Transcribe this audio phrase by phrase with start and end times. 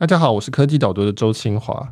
[0.00, 1.86] 大家好，我是科技导读的周清华。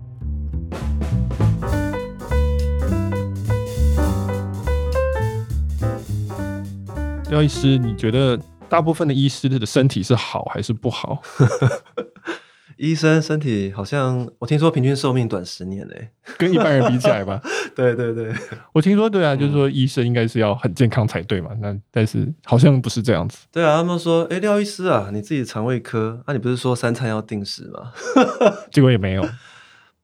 [7.29, 11.21] 廖医师，你觉得大部分的医师的身体是好还是不好？
[12.79, 17.41] 医生身体好像我听说平均寿命短十年诶，跟一般人比起来吧？
[17.75, 18.32] 对对对，
[18.73, 21.51] 我听说对啊，就是说医生应该是要很健康才对嘛。
[21.61, 23.46] 那但是好像不是这样子。
[23.52, 27.93] 对啊，他们说，哎，廖医师啊，你自己肠胃科，那、啊、你不是说三餐要定时吗？
[28.70, 29.23] 结果也没有，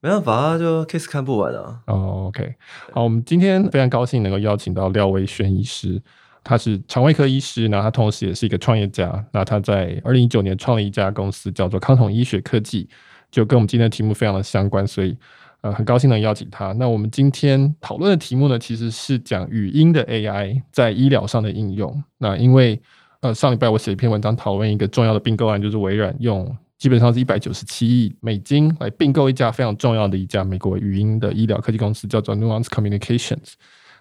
[0.01, 1.80] 没办法啊，就 case 看不完啊。
[1.87, 2.55] 哦，OK，
[2.93, 6.02] 好，我们今天非常高兴能够邀请到廖维轩医师。
[6.45, 9.25] 他是肠胃科医师，然后他同时也是一个创业家。
[9.33, 12.87] 那他在二零一九年创了一家公司，叫做康统医学科技，
[13.30, 15.16] 就跟我们今天的题目非常的相关，所以
[15.62, 16.73] 呃很高兴能邀请他。
[16.73, 22.05] 那我们今天讨论的题目呢，其实是讲语音的 AI 在医疗上的应用。
[22.19, 22.79] 那因为
[23.21, 33.55] 呃上礼拜我写一篇文章讨论一个重要的并购案，就是微软用基本上是一百九十七亿美金来并购一家非常重要的一家美国语音的医疗科技公司，叫做 Nuance Communications。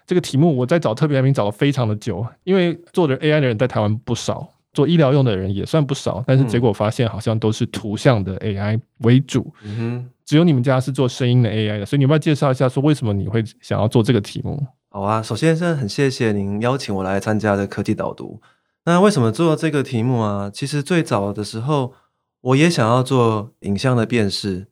[0.06, 14.62] 这个题目我在找特别来宾找了非常的久，因为做的 AI 的人在台湾不少，做医疗用的人也算不少，但是结果发现好像都是图像的 AI 为主，嗯哼，只有你们家是做声音的 AI 的，所以你要不要介绍一下，说为什么你会想要做这个题目？
[14.90, 18.40] 好啊，首先是很谢谢您邀请我来参加的科技导读。
[18.84, 20.50] 那为什么做这个题目啊？
[20.52, 21.94] 其实最早的时候
[22.42, 24.66] 我也想要做影像的辨识，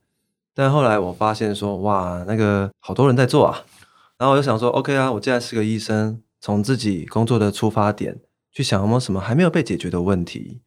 [0.55, 3.63] 但后来我发现说，哇，那个好多人在做啊。
[4.23, 8.21] 然后我就想说，OK 啊，我既然是个医生，从自己工作的出发点
[8.53, 10.61] 去想有没有什么还没有被解决的问题。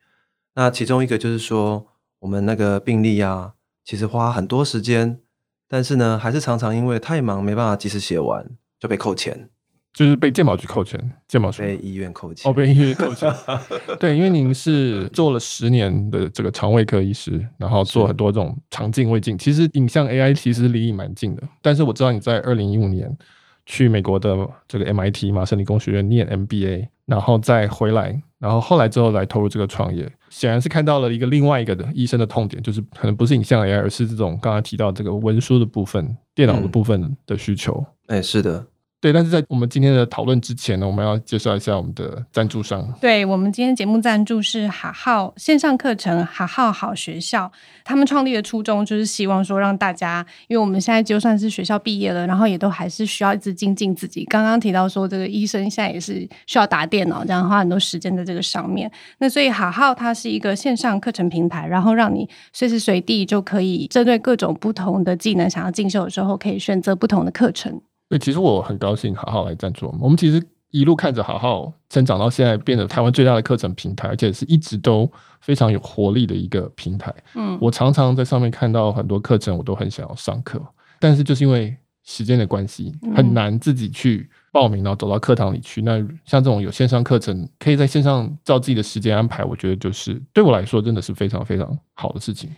[0.56, 1.88] 那其中一个就是说，
[2.20, 3.54] 我们那个病历啊，
[3.86, 5.22] 其实花很多时间，
[5.70, 8.46] 但是呢，还是常常因为太忙没办法及时写完，
[8.78, 9.50] 就被扣钱，
[9.94, 13.34] 就是被健保局扣钱，健保局被医院扣钱，哦，被医院扣钱。
[13.98, 21.44] 对，因为您是做了十年的这个肠胃科医师，然后做很多这种肠镜、胃镜，其实影像 AI 其实离你蛮近的。
[21.62, 23.18] 但是我知道你在二零一五年。
[23.66, 24.36] 去美国的
[24.68, 37.84] 这个 MIT 麻省理工学院念 MBA，然后再回来，然后后来之后来投入这个创业，显然是看到了一个另外一个的医生的痛点，就是可能不是影像 AI，而是这种刚才提到这个文书的部分、电脑的部分的需求。
[38.08, 38.66] 哎、嗯，是的。
[39.02, 42.92] 对，但是在我们今天的讨论之前呢，我们要介绍一下我们的赞助商。
[43.00, 47.52] 对，我们今天节目赞助是哈号线上课程，哈号好学校。
[47.84, 54.26] 他们创立的初衷就是希望说，让大家，因为我们现在就算是学校毕业了，然后也都还是需要一直精进自己。
[54.26, 58.92] 刚刚提到说，这个医生现在也是需要打电脑，这样花很多时间在这个上面。
[59.20, 67.80] 那所以哈号它是一个线上课程平台，然后让你随时随地就可以针对各种不同的技能想要进修的时候，可以选择不同的课程。
[68.10, 70.02] 对，其实我很高兴好好来赞助我们。
[70.02, 75.10] 我们其实一路看着好好成长到现在，变得台湾最大的课程平台，而且是一直都
[75.42, 77.14] 非常有活力的一个平台。
[77.36, 80.62] 嗯，我常常在上面看到很多课程，我都很想要上课，
[81.00, 85.82] 但是就是因为时间的关系，很难自己去报名，然后走到课堂里去。
[85.82, 92.52] 那像这种有线上课程，可以在线上照自己的时间安排，我觉得就是对我来说真的是非常非常好的事情。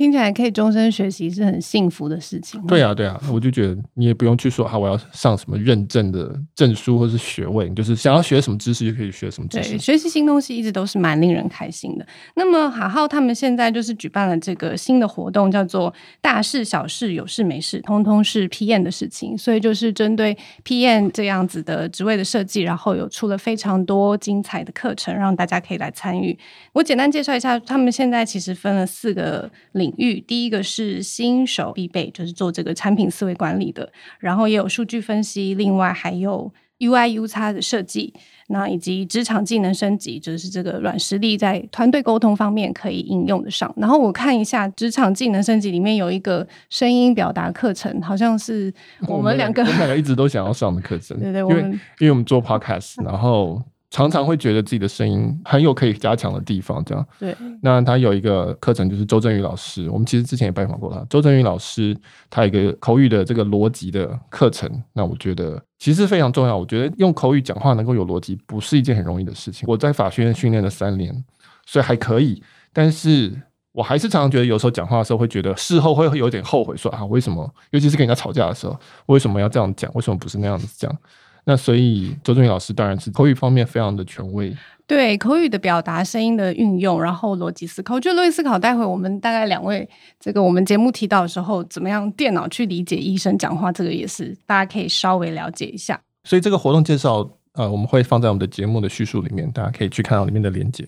[0.00, 2.58] 听起来可以终身学习是很幸福的事情。
[2.66, 9.72] 对啊，对啊，我就觉得你也不用去说啊，我要上什么认证的证书或是学位，你就是想要学什么知识就可以学什么知识。
[9.72, 12.06] 对，学习新东西一直都是蛮令人开心的。
[12.34, 19.36] 那么好好他们现在就是举办了这个新的活动，叫做大事小事有事没事，通通是 PM 的事情。
[19.36, 20.34] 所以就是针对
[20.64, 26.38] PM 这样子的职位的设计，然后有出了非常多精彩的课程，让大家可以来参与。
[26.72, 38.14] 我简单介绍一下，他们现在其实分了四个领域，第一个是新手必备，就是做这个产品思维管理的，然后也有数据分析，另外还有 UI UX 的设计，
[38.48, 43.72] 那以及职场技能升级，就是这个软实力在团队沟通方面可以应用得上。
[43.76, 48.72] 然后我看一下职场技能升级里面有一个声音表达课程，好像是
[49.06, 51.62] 我们两个我们两个一直都想要上的课程，对对，因为
[51.98, 53.62] 因为我们做 Podcast， 然后。
[53.90, 57.06] 常常会觉得自己的声音很有可以加强的地方，这样。
[57.18, 57.36] 对。
[57.60, 59.90] 那他有一个课程，就是周振宇老师。
[59.90, 61.04] 我们其实之前也拜访过他。
[61.10, 61.96] 周振宇老师
[62.30, 66.56] 他有一个口语的这个逻辑的课程，那我觉得其实非常重要。
[66.56, 69.64] 我觉得用口语讲话能够有逻辑，不是一件很容易的事情。
[69.68, 71.24] 我在法学院训练了三年，
[71.66, 72.40] 所以还可以。
[72.72, 73.32] 但是
[73.72, 77.52] 我还是常常觉得，有时候讲话的时候会觉得事后会有点后悔，说啊，为什么？
[77.72, 79.90] 尤其是跟人家吵架的时候，为什么要这样讲？
[79.94, 80.96] 为什么不是那样子讲？
[81.44, 84.54] 那所以周正宇老师当然是口语方面非常的权威，
[84.86, 87.94] 对口语的表达、声音的运用，然后逻辑思考。
[87.94, 89.88] 我觉得逻辑思考，待会我们大概两位
[90.18, 96.00] 这个我们节目提到的时候，怎么样电脑去理解医生讲话，这个也是大家可以稍微了解一下。
[96.24, 100.86] 所以这个活动介绍，呃，我们会放在我们的节目的叙述里面，大家可以去看到里面的连接。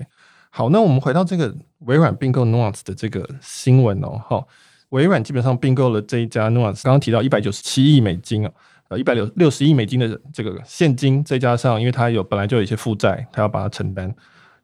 [0.51, 1.55] 好，那我们回到这个
[1.87, 4.45] 微软并购 Nuance 的这个新闻哦，哈，
[4.91, 8.53] 微软基本上并购了这一家 Nuance，刚刚提到一百九十七亿美金啊，
[8.93, 14.15] 呃，一百六六十亿美金的这个现金，再加上因为它有本来就有一些负债，它要把它承担，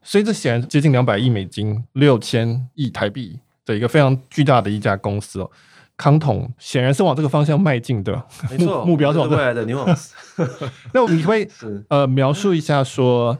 [0.03, 5.49] 所以这显然接近两百亿美金，六千亿台币的一个非常巨大的一家公司哦。
[5.97, 10.11] 康统显然是往这个方向迈进的，没错， 目标是往未来的 Nuance。
[10.93, 11.49] 那你会
[11.89, 13.37] 呃描述一下说？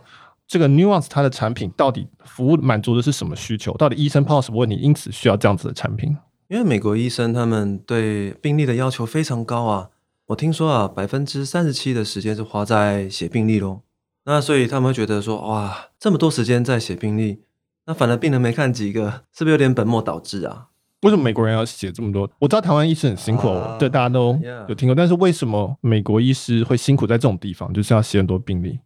[0.47, 3.71] 这个 Nuance 它的产品到底服务满足的是什么需求？
[3.77, 6.17] 到底医生碰到什么问题，因此需要这样子的产品？
[6.47, 9.89] 因为美国医生他们对病例的要求非常高啊，
[10.29, 13.81] 我听说啊，百分之三十七的时间是花在写病历喽。
[14.25, 17.41] 那所以他们会觉得说，哇，这么多时间在写病历，
[17.87, 20.67] 那反而病人没看几个，是不是有点本末倒置啊？
[21.01, 22.29] 为什么美国人要写这么多？
[22.37, 28.77] 我知道台湾医师很辛苦，啊，对大家都有听过，但是为什么美国医师会辛苦在这种地方，就是要写很多病历？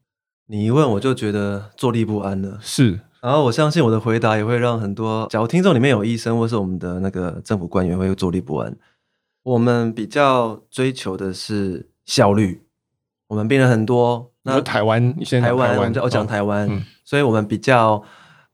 [0.48, 3.01] 你一问我就觉得坐立不安了，是。
[3.19, 8.74] 然后我相信我的回答也会让很多，假如听众里面有医生或是我们的那个政府官员会坐立不安。
[9.44, 12.66] 我们比较追求的是效率，
[13.28, 14.31] 我们病人很多。
[14.44, 18.04] 那台湾，你现在台湾，我讲讲台湾，哦，所以我们比较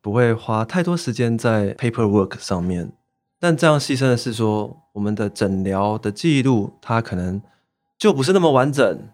[0.01, 2.91] 不会花太多时间在 paperwork 上面。
[3.39, 7.41] 但这样牺牲的是说，我们的诊疗的记录它可能
[7.97, 9.09] 就不是那么完整。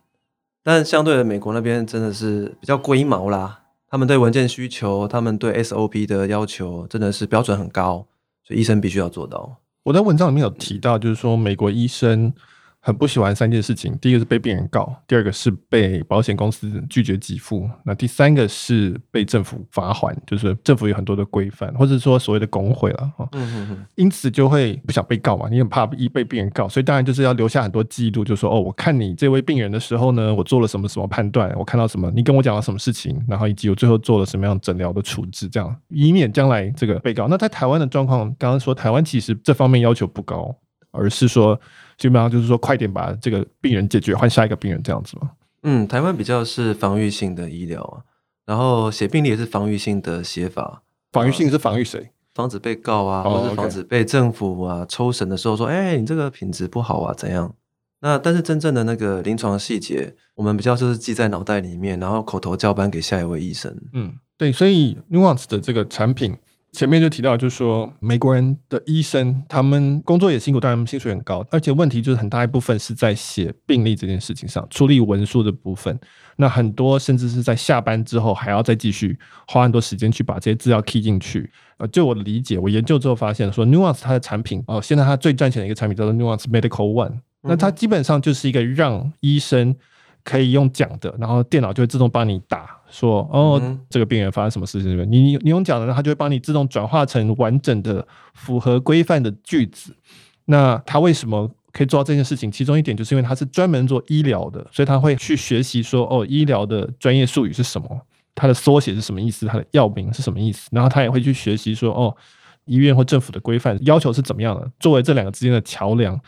[0.64, 3.62] 但相对的，美国那边真的是比较龟毛啦。
[3.88, 8.08] 他们对文件需求，他们对 SOP 的要求，真的是标准很高，
[8.44, 9.58] 所以医生必须要做到。
[9.86, 12.34] 我在文章里面有提到，就是说美国医生。
[12.86, 23.28] 很不喜欢三件事情，第一个是被病人告，第二个是被保险公司拒绝给付，那第三个是被政府罚款，就是政府有很多的规范，或者说所谓的工会了哈。
[23.32, 23.86] 嗯嗯嗯。
[23.96, 37.28] 因此就会不想被告嘛，你很怕一被病人告，所以当然就是要留下很多记录，就说哦，我看你这位病人的时候呢，我做了什么什么判断，我看到什么，你跟我讲了什么事情，然后以及我最后做了什么样诊疗的处置，这样以免将来这个被告。
[37.28, 40.56] 那在台湾的状况，刚刚说台湾其实这方面要求不高，
[40.92, 41.60] 而是说。
[41.98, 45.32] 基本上就是说，快点把这个病人解决，换下一个病人这样子嘛？
[45.64, 48.04] 嗯，台湾比较是防御性的医疗啊，
[48.46, 50.84] 然后写病历也是防御性的写法。
[51.12, 52.12] 防御性是防御谁？
[52.34, 57.54] 防止被告啊，或者防止被政府啊抽审的时候说，哎、欸，你这个品质不好啊，怎样？
[58.02, 63.76] 那但是真正的那个临床细节，我们比较就是记在脑袋里面，然后口头交班给下一位医生。
[63.94, 66.36] 嗯，对，所以 Nuance 的这个产品。
[66.76, 75.98] 前面就提到，就是说美国人的医生，他们工作也辛苦，当然薪水很高，而且问题就是很大一部分是在写病历这件事情上，处理文书的部分。
[76.36, 79.18] 那很多甚至是在下班之后还要再继续
[79.48, 81.50] 花很多时间去把这些资料 key 进去。
[81.78, 89.76] 呃，就我的理解，我研究之后发现说，Nuance 它的产品哦，现在它最赚钱的一个产品叫做 Nuance Medical One，那它基本上就是一个让医生
[90.26, 92.76] 可以用讲的，然后电脑就会自动帮你打。
[92.90, 95.12] 说哦、嗯，这个病人发生什么事情？
[95.12, 99.96] 你你用讲的，它就会帮你自动转化成完整的、符合规范的句子。
[100.46, 102.52] 那他为什么可以做到这件事情？
[102.52, 107.88] 其中一点就是因为他是专门做医疗的，所以他会去学习说哦，医疗的专业术语是什么？
[108.36, 109.46] 它的缩写是什么意思？
[109.46, 110.70] 它的药名是什么意思？
[110.72, 112.16] 然后他也会去学习说哦，
[112.66, 114.72] 医院或政府的规范要求是怎么样的？
[114.80, 116.20] 作为这两个之间的桥梁，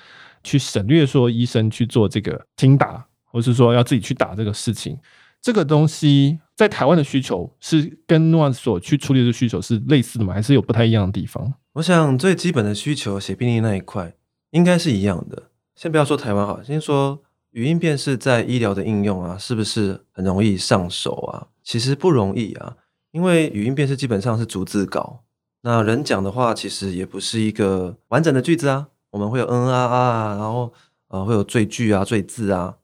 [0.43, 4.97] 去省略说医生去做这个听打，或是说要自己去打这个事情。
[5.39, 10.33] 这个东西在台湾的需求是跟诺安所去处理的需求是类似的吗？
[10.33, 11.53] 还是有不太一样的地方？
[11.73, 14.15] 我想最基本的需求，写病历那一块
[14.49, 15.51] 应该是一样的。
[15.75, 21.47] 先不要说台湾好，先说语音辨识在医疗的应用啊，是不是很容易上手啊？
[21.63, 22.75] 其实不容易啊，
[23.11, 25.19] 因为语音辨识基本上是逐字稿，
[25.61, 30.73] 那人讲的话其实也不是一个完整的句子啊，我们会有嗯啊啊，然后
[31.09, 32.76] 呃会有赘句啊、赘字啊。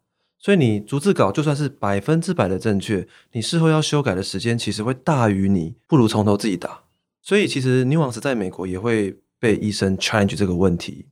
[0.44, 6.82] 所以你逐字稿就算是百分之百的正确，你事后要修改的时间其实会大于你不如从头自己打。
[7.22, 11.06] 所以其实 Nuance 在美国也会被医生 challenge 这个问题。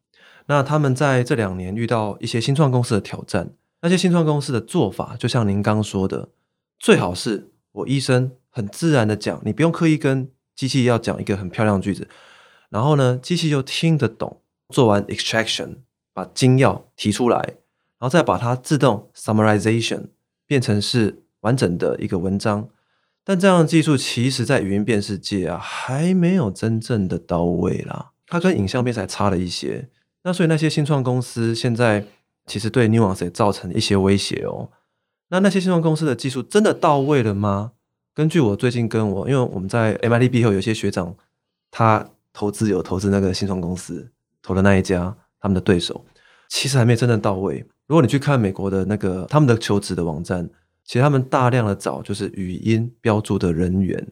[0.48, 6.28] 那他们在这两年遇到一些新创公司的挑战，那些新创公司的做法，就像您刚说的，
[6.78, 12.10] 最好是我医生很自然的讲，你不用刻意跟机器要讲一个很漂亮句子，
[12.70, 15.78] 然后呢，机器就听得懂，做完 extraction
[16.14, 17.61] 把精要提出来。
[18.02, 20.08] 然后再把它自动 summarization
[20.48, 22.68] 变成是完整的一个文章，
[23.24, 29.88] 但这样的技术其实在语音辨识界啊还没有真正的到位啦，它跟影像辨识还差了一些。
[30.24, 32.08] 那所以那些新创公司现在
[32.48, 34.70] 其实对 Nuance 也造成一些威胁哦。
[35.30, 37.74] 那那些新创公司的技术真的到位了吗？
[38.16, 41.16] 根据我最近跟我，因为我们在 MIT 毕业有些学长，
[41.70, 46.04] 他投资有投资那个新创公司，投的那一家他们的对手，
[46.50, 47.66] 其实还没真的到位。
[47.92, 50.50] 如果你去看美国的那个他们的求职的网站，
[50.86, 54.08] 其实他们大量的找就是语音标注的人员，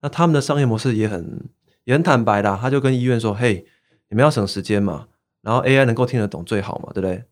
[0.00, 1.50] 那他们的商业模式也很
[1.84, 3.66] 也很坦白的，他就跟医院说：“嘿，
[4.08, 5.08] 你们要省时间嘛，
[5.42, 7.22] 然后 AI 能够听得懂最好嘛，对不对？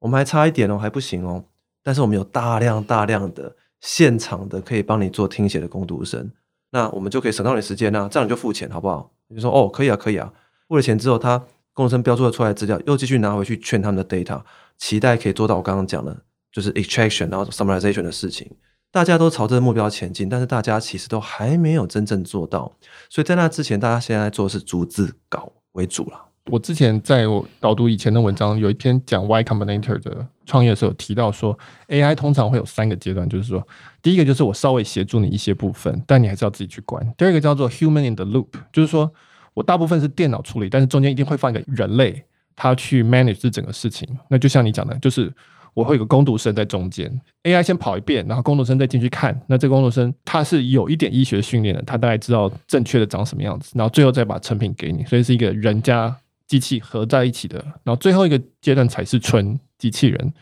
[0.00, 1.42] 我们还差一点哦，还不行哦。
[1.82, 6.30] 但是我们有大量大量的现场的可以帮你做听写的工读生，
[6.72, 9.10] 那我们就可以省到你时间啊，这样你就付钱好不好？
[9.28, 10.30] 你就说哦，可以啊，可以啊。
[10.68, 11.42] 付了钱之后，他
[11.78, 14.42] 工读生标注了出来的资料，又继续拿回去劝他们的 data，
[14.78, 18.50] 期待可以做到我刚刚讲的，就是 extraction 然后 summarization 的事情。”
[18.90, 22.72] 大家都朝这个目标前进，但是大家其实都还没有真正做到。
[23.08, 26.20] 所以在那之前，大家现在做的是逐字稿为主了。
[26.46, 31.56] 我之前在我导读以前的文章，有一篇讲 Y Combinator 的创业的时候，提到说
[31.86, 33.64] ，AI 通常会有三个阶段，就是说，
[34.02, 39.12] 第一个就是我稍微协助你一些部分，但你还是要自己去管；第二个叫做 Human in the Loop，就是说
[39.58, 42.24] 我大部分是电脑处理，但是中间一定会放一个人类，
[42.54, 44.08] 他去 manage 这整个事情。
[44.28, 45.32] 那就像你讲的，就是。
[45.74, 47.08] 我会有个工读生在中间
[47.44, 49.40] ，AI 先跑一遍，然后工读生再进去看。
[49.46, 55.04] 那这个工读生他是有一点医学训练的，他大概知道正确的长什么样子，然后最后再把成品给你。
[55.04, 56.12] 所以是一个人加
[56.48, 57.64] 机器合在一起的。
[57.84, 60.32] 然后最后一个阶段才是纯机器人，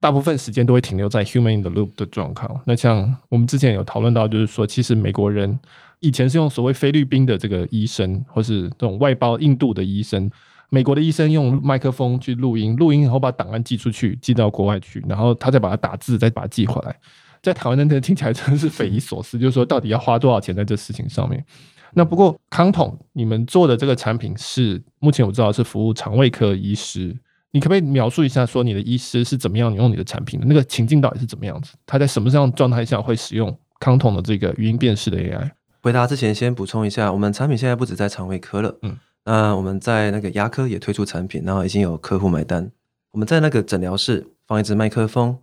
[0.00, 2.60] 大部分时间都会停留在 human in the loop 的状况。
[2.66, 5.58] 那像我们之前有讨论到，就是说其实美国人
[6.00, 10.30] 以前是用所谓菲律宾的这个医生，或是这种外包印度的医生。
[10.70, 16.96] 美国的医生用麦克风去录音，录音以后把档案寄出去，寄到国外去，然后他再把它打字，再把它寄回来。
[17.40, 21.44] 在台湾那边听起来真的是匪夷所思，就是说到底要花多少钱在这事情上面？
[21.92, 27.16] 那不过康统，你们做的这个产品是目前我知道是服务肠胃科医师，
[27.54, 30.46] 你可不可以描述一下，说你的医师是怎么样用你的产品的？
[30.46, 31.74] 那个情境到底是怎么样子？
[31.86, 35.52] 他在什么样状态下会使用康统的这个语音辨识的 AI？
[35.80, 38.98] 回答之前先补充一下，我们产品现在不止在肠胃科了，嗯。
[39.24, 42.70] 那我们在那个牙科也推出产品，然后已经有客户买单。
[43.12, 45.38] 我们在那个诊疗室放一支麦克风，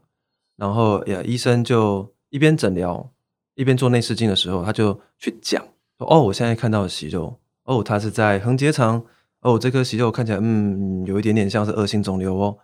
[0.58, 3.10] 然后呀，医生就一边诊疗
[3.56, 5.64] 一边做内视镜的时候，他就去讲
[5.98, 9.04] 说：“哦，我现在看到的息肉，哦，它是在横结肠，
[9.42, 12.58] 哦，这颗息肉看起来嗯，有一点点像是恶性肿瘤哦。”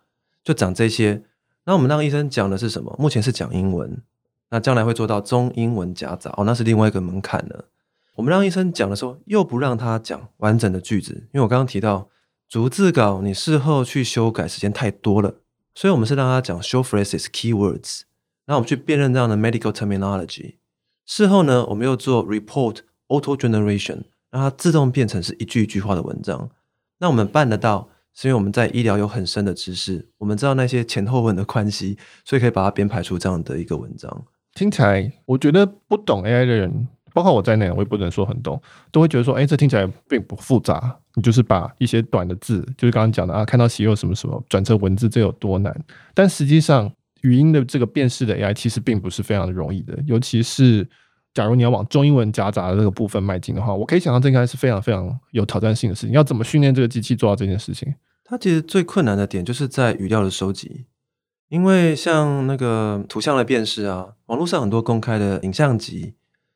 [0.43, 1.23] 就讲这些。
[1.65, 2.95] 那我们让医生讲的是什么？
[2.97, 4.01] 目前是讲英文，
[4.49, 7.65] 那将来会做到中英文夹杂哦，那是另外一个门槛了。
[8.15, 12.09] 我们让医生讲的时候，又不让他讲完整的句子，因为我刚刚提到
[12.47, 15.41] 逐字稿，你事后去修改时间太多了，
[15.75, 18.03] 所以我们是让他讲 short phrases keywords，
[18.45, 20.55] 然后我们去辨认这样的 medical terminology。
[21.05, 22.77] 事后呢，我们又做 report
[23.09, 26.49] auto generation，让它自动变成是一句一句话的文章。
[26.99, 34.25] 那我们办得到，是因为我们在医疗有很深的知识，我们知道那些前后文的关系，所以可以把它编排出这样的一个文章。
[34.53, 36.87] 听起来，我觉得不懂 AI 的人。
[37.13, 38.61] 包括我在内，我也不能说很懂，
[38.91, 40.95] 都会觉得说，哎、这听起来并不复杂。
[41.15, 45.75] 你就是把一些短的字，就是刚刚讲的啊，看到息肉什么什么，转成文字，这有多难？
[46.13, 49.97] 但实际上，语音的这个辨识的 AI 其实并不是非常的容易的。
[50.05, 50.87] 尤其是
[51.37, 56.11] 假如你要往中英文夹杂的这个部分迈进的话，我可以想象这应该是非常非常有挑战性的事情。
[56.15, 57.93] 要怎么训练这个机器做到这件事情？
[58.23, 60.87] 它其实最困难的点就是在语料的收集，
[61.49, 66.15] 因为像那个图像的辨识啊，网络上很多公开的影像集。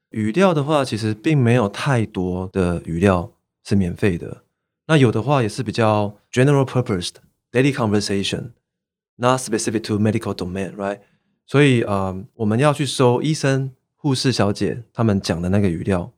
[0.09, 3.31] 语料的话，其实并没有太多的语料
[3.63, 4.41] 是免费的。
[4.87, 7.21] 那有的话也是比较 general purpose 的
[7.51, 11.01] daily conversation，not specific to medical domain，right？
[11.45, 16.11] 所以啊、呃，我们要去收医生、护士小姐他们讲的那个语料，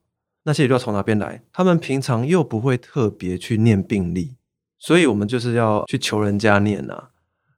[0.44, 1.42] 那些语调从哪边来？
[1.52, 4.32] 他们平常又不会特别去念病历，
[4.78, 7.10] 所以我们就是要去求人家念啊，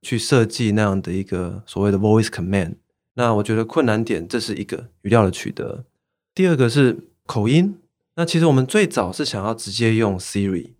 [0.02, 2.74] 去设计那样的一个所谓的 voice command。
[3.14, 5.84] 那我觉得困难点，这是一个语料的取得。
[6.34, 7.78] 第二个是口音，
[8.16, 10.72] 那其实我们最早是想要直接用 Siri、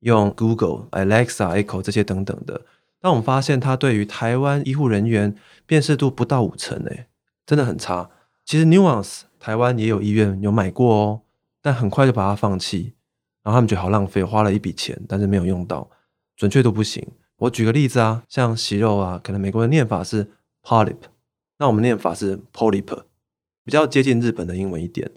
[0.00, 2.62] 用 Google、Alexa、Echo 这些等等的，
[3.00, 5.36] 但我们发现它对于台湾医护人员
[5.66, 7.06] 辨识度不到五成，诶，
[7.46, 8.10] 真的很差。
[8.48, 11.20] 其实 Nuance 台湾也有医院有买过哦，
[11.60, 12.94] 但很快就把它放弃，
[13.42, 15.90] 然后他们觉得好浪费，花了一笔钱，但是没有用到，
[16.34, 17.06] 准确度不行。
[17.36, 20.30] 我举个例子啊，像息肉啊，可能美国人念法是
[20.62, 20.96] polyp，
[21.58, 23.02] 那我们念法是 polyp。
[23.66, 25.10] 比较接近日本的英文一点，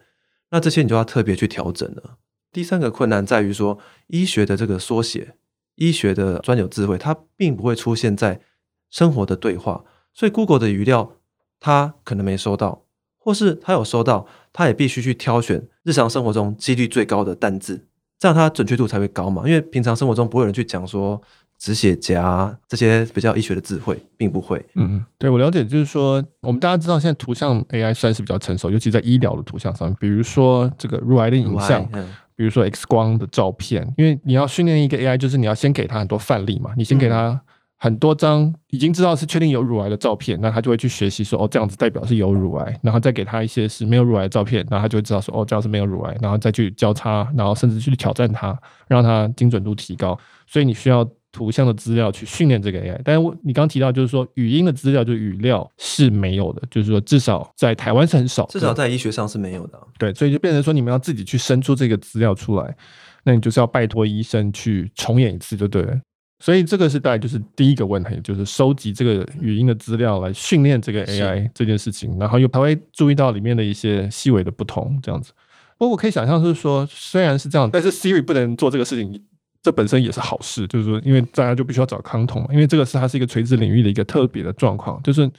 [0.50, 2.18] 那这些你就要特别去调整了。
[2.52, 5.38] 第三个困难在于说，医学的这个缩写，
[5.76, 8.42] 医学的专有智慧，它并不会出现在
[8.90, 11.16] 生活的对话，所以 Google 的语料
[11.62, 12.84] 它可能没收到，
[13.24, 17.86] 或是他有收到，他也必须去挑选日常生活中几率最高的单字，
[18.20, 19.44] 这样他准确度才会高嘛。
[19.46, 21.22] 因为平常生活中不会有人去讲说。
[21.64, 24.60] 止血夹这些比较医学的智慧，并不会。
[24.74, 31.88] 嗯，对，我了解，就是说，我们大家知道，现在图像 AI 算是比较成熟，尤其在医疗的图像上面，比如说这个乳癌的影像，
[32.36, 33.88] 比如说 X 光的照片。
[33.96, 37.40] 因为你要训练一个 AI，就是你要先给它很多范例嘛，你先给它
[37.84, 48.56] 很多张已经知道是确定有乳癌的照片，那他就会去学习说，哦，这样子代表是有乳癌，然后再给他一些是没有乳癌的照片，然后他就会知道说，哦，这样是没有乳癌，然后再去交叉，然后甚至去挑战它，
[48.88, 50.16] 让它精准度提高。
[50.46, 53.02] 所以你需要图像的资料去训练这个 AI。
[53.04, 59.80] 但是我你刚刚提到就是说，语音的资料就语料是没有的，就是说至少在台湾是很少，至少在医学上是没有的。
[59.98, 62.76] 对，所以就变成说你们要自己去生出这个资料出来，
[63.24, 66.00] 那你就是要拜托医生去重演一次就对了。
[66.42, 75.32] 所以这个是大概就是第一个问题，就是收集这个语音的资料来训练这个 AI 这件事情，然后又还会注意到里面的一些细微的不同，这样子。
[75.78, 79.24] 不过我可以想象是说，虽然是这样，但是 Siri 不能做这个事情，
[79.62, 85.30] 这本身也是好事，就是说，因为大家就必须要找康统嘛，因为这个是它是一个垂直领域的一个特别的状况，就是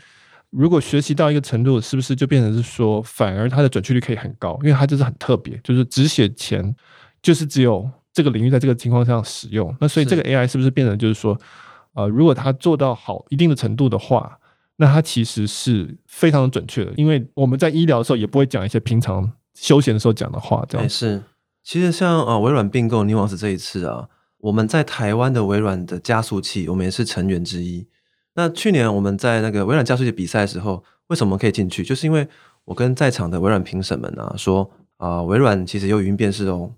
[0.51, 6.73] 如果学习到一个程度，是不是就变成是说，反而它的准确率可以很高，因为它就是很特别，就是只写钱，
[7.21, 7.91] 就是只有。
[8.13, 11.39] 这个领域在这个情况下使用，那所以这个 AI 是不是变成就是说，
[11.95, 14.39] 呃，如果它做到好一定的程度的话，
[14.77, 20.89] 那它其实是非常的准确的，因为我们在医疗的时候也不会讲一些平常休闲的时候讲的话，这样。
[20.89, 21.23] 是，
[21.63, 27.87] 其实像呃微软并购 Nuance 这一次啊，我们在台湾的微软的加速器，我们也是成员之一。
[28.35, 31.85] 那去年我们在那个微软加速器比赛的时候，为什么可以进去？
[31.85, 32.27] 就是因为
[32.65, 36.73] 我跟在场的微软评审们啊说啊、呃，微软其实有语音辨识哦。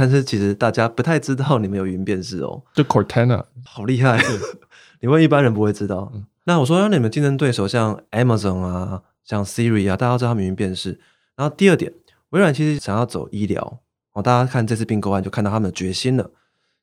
[0.00, 4.22] 但是其实大家不太知道你们有语音辨识哦，就 Cortana 好厉害，
[5.02, 6.12] 你问一般人不会知道。
[6.14, 11.00] 嗯、那我说让你们竞争对手像 Amazon 啊，像 Siri 啊，大家都知道他们语音辨识。
[11.34, 11.92] 然后第二点，
[12.28, 13.80] 微软其实想要走医疗
[14.12, 16.30] 哦，大家看这次并购案就看到他们的决心了。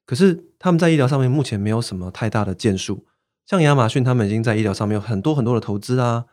[0.06, 3.06] 可是他们在医疗上面目前没有什么太大的建树，
[3.46, 6.26] 像亚马逊他们已经在医疗上面有很多很多的投资啊。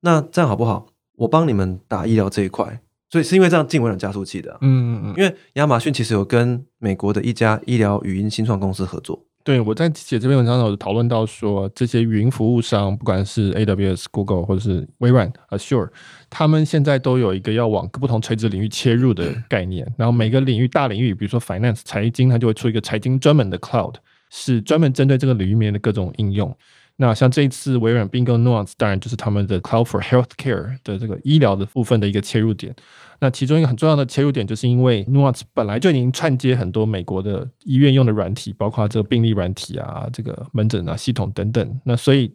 [0.00, 0.88] 那这样好不好？
[1.16, 2.82] 我帮你们打医疗这一块。
[3.10, 9.24] 所以是因为这样进微软加速器的，啊，嗯嗯嗯，因为亚马逊其实有跟美国的一家医疗语音新创公司合作。
[9.44, 15.88] 对，我在写这篇文章的时候讨论到说，这些云服务商，不管是 AWS、Google 或者是微软 Azure，
[16.28, 19.86] 他们现在都有一个要往不同垂直领域切入的概念。
[19.96, 23.94] 然后每个领域大领域，比如说 Finance 财经，它就会出一个财经专门的 Cloud，
[24.30, 26.52] 是专门针对这个领域里面的各种应用。
[26.98, 32.74] 那像这一次微软并购 Nuance，当然就是他们的 Cloud for Healthcare 的这个医疗的部分的一个切入点。
[33.20, 41.80] 那其中一个很重要的切入点，就是因为 Nuance 本来就已经串接很多美国的医院用的软体，包括这个病历软体啊、这个门诊啊系统等等。
[41.84, 42.34] 那所以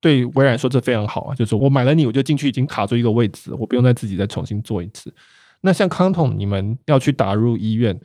[0.00, 5.12] 对微软说这非常好啊，就是我买了你，我就进去已经卡住一个位置，我不用再自己再重新做一次。
[5.60, 7.98] 那像康统，你们要去打入医院，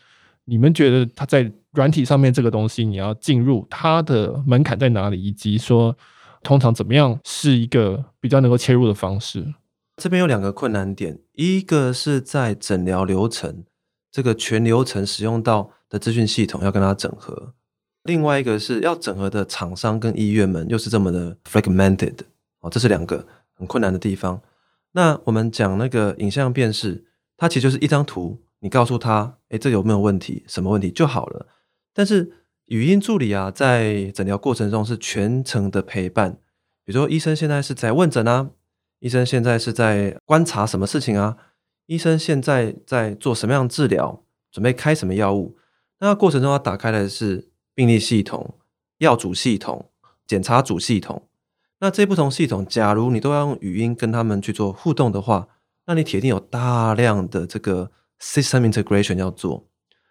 [0.49, 5.21] 你们觉得它在软体上面这个东西，你要进入它的门槛在哪里？
[5.21, 5.95] 以及说，
[6.41, 9.53] 通常怎么样是一个比较能够切入的方式？
[9.97, 13.65] 这边有两个困难点，一个是在诊疗流程
[14.09, 17.53] 这个全流程使用到的资讯系统要跟它整合，
[18.03, 22.15] 另外一个是要整合的厂商跟医院们又是这么的 fragmented
[22.61, 24.41] 哦，这是两个很困难的地方。
[24.93, 27.03] 那我们讲那个影像辨识，
[27.35, 30.43] 它其实就是一张图，你告诉他，诶，这有没有问题？
[30.47, 31.47] 什么问题就好了。
[31.93, 32.31] 但是
[32.65, 36.39] 语音助理啊，在诊疗过程中是全程的陪伴。
[36.83, 38.49] 比如说，医生现在是在问诊啊，
[38.99, 41.37] 医生现在是在观察什么事情啊，
[41.85, 45.57] 医生现在在做什么样的治疗，准备开什么药物。
[45.99, 48.55] 那过程中要打开的是病历系统、
[48.99, 49.89] 药组系统、
[50.25, 51.27] 检查组系统。
[51.79, 55.47] 那这不同系统，假如你都要用语音跟他们去做互动的话，
[55.85, 59.67] 那你铁定有大量的这个 system integration 要做。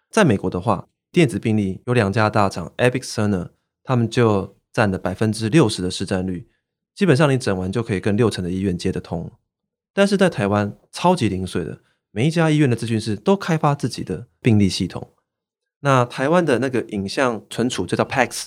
[0.09, 3.49] 在美国的话，电子病历有两家大厂，Epic、Cerner，
[3.83, 6.47] 他们就占了百分之六十的市占率，
[6.95, 9.31] 基本上你整完就可以跟六成的医院接得通。
[9.93, 11.79] 但是在台湾超级零碎的，
[12.11, 15.11] 每一家医院的资讯室都开发自己的病历系统。
[15.79, 18.45] 那台湾的那个影像存储就叫 PACS，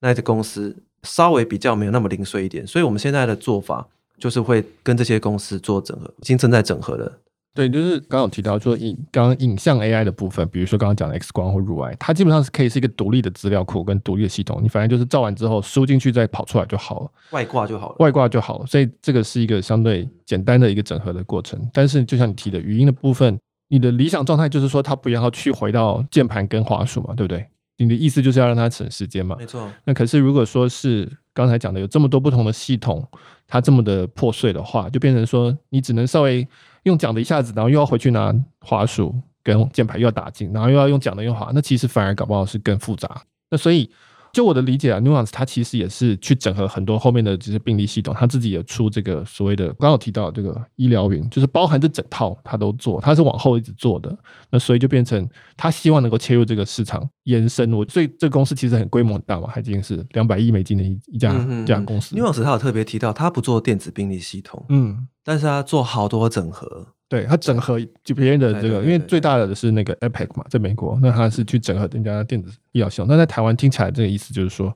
[0.00, 7.20] 那家公司稍微比较没有那么零碎一点，所以我们现在的做法就是会跟这些公司做整合，已经正在整合了。
[7.54, 18.66] 对，就是刚刚有提到说影刚刚影像 AI 的部分，比如说刚刚讲的 X 光或乳癌，它基本上是可以是一个独立的资料库跟独立的系统，你反正就是照完之后输进去再跑出来就好了，外挂就好了，外挂就好了。
[18.66, 21.60] 所以这个是一个相对简单的一个整合的过程。
[21.74, 23.38] 但是就像你提的语音的部分，
[23.68, 27.46] 你的理想状态就是说它不要去回到键盘跟滑鼠嘛，对不对？
[27.76, 29.36] 你的意思就是要让它省时间嘛？
[29.38, 29.68] 没错。
[29.84, 33.06] 那可是如果说是刚才讲的有这么多不同的系统，
[33.46, 36.46] 它这么的破碎的话，就变成说你只能稍微
[36.84, 43.22] 用讲的一下子，然后又要回去拿滑鼠跟键盘又要打进，然后又要用讲的用滑，那其实反而搞不好是更复杂。
[43.50, 43.90] 那所以
[44.32, 54.16] 就我的理解啊，Nuance 它其实也是去整合很多后面的这些病例系统，它自己也出这个所谓的刚刚有提到这个医疗云，就是包含这整套它都做，它是往后一直做的。
[54.50, 57.70] 那所以就变成他希望能够切入这个市场延伸。
[57.74, 62.16] 我所以这个公司其实很规模很大嘛，它已经是两百亿美金的一一家一家公司。
[62.16, 66.86] Nuance 他有特别提到，他不做电子病例系统，嗯，但是他做好多整合。
[67.12, 73.06] 对，它整合就别人的这个，因为最大的是那个 Epic 嘛，在美国，那它是去整合人家电子医疗系统。
[73.06, 74.74] 那在台湾听起来这个意思就是说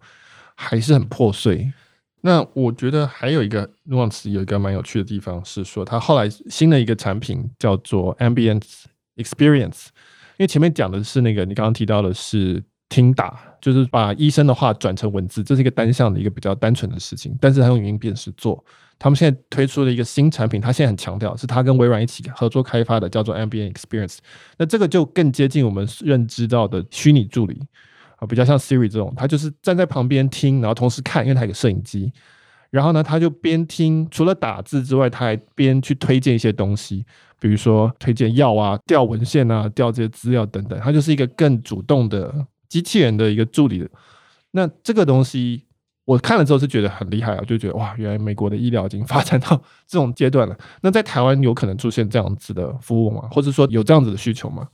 [0.54, 1.72] 还是很破碎。
[2.20, 8.82] 那我觉得还有一个 Nuance 有一个蛮有趣的地方是说，它后来新的一个产品叫做 Ambience
[9.16, 9.86] Experience，
[10.36, 18.62] 因为前面讲的是那个你刚刚提到的是听打，就是把医生的话转成文字，这是一个单向的一个比较单纯的事情，但是它用语音辨识做。
[18.98, 24.18] 他们现在推出了一个新产品，他现在很强调是他跟微软一起合作开发的，叫做 Ambient Experience。
[24.56, 27.60] 那这个就更接近我们认知到的虚拟助理
[28.16, 32.10] 啊，比较像 Siri 这种，他就是站在旁边听，然后同时看，因为他有个摄影机。
[32.70, 37.04] 然后呢，他就边听，除了打字之外，他还边去推荐一些东西，
[37.38, 40.80] 比如说推荐药啊、调文献啊、调这些资料等等。
[40.80, 43.86] 他就是一个更主动的机器人的一个助理。
[44.52, 45.64] 那这个东西。
[46.06, 50.56] 我看了之后是觉得很厉害啊，就觉得哇，原来美国的医疗已经发展到 这种阶段了。
[50.80, 53.28] 那在台湾有可能出现这样子的服务吗？
[53.32, 54.68] 或者说有这样子的需求吗？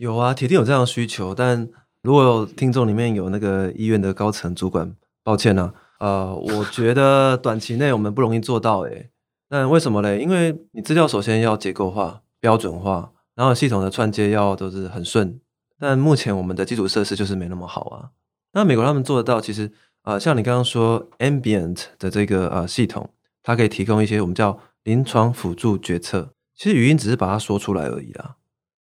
[0.00, 1.32] 有啊，铁定有这样的需求。
[1.32, 1.68] 但
[2.02, 9.10] 如果有听众里面有那个医院的高层主管，抱歉呢、呃，我觉得短期内我们不容易做到诶、欸。
[9.50, 10.18] 那为什么嘞？
[10.20, 15.38] 因为你资料首先要结构化、标准化，然后系统的串接要都是很顺。
[15.78, 18.10] 但目前我们的基础设施就是没那么好啊。
[18.54, 19.70] 那美国他们做得到，其实。
[20.04, 23.08] 啊、像你刚刚说 ambient 的这个呃系统，
[23.42, 26.34] 它可以提供一些我们叫临床辅助决策。
[26.54, 28.36] 其实语音只是把它说出来而已啦。